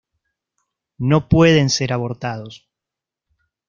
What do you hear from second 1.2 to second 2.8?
pueden ser abortados.